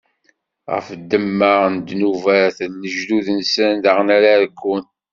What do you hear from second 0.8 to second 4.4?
ddemma n ddnubat n lejdud-nsen daɣen ara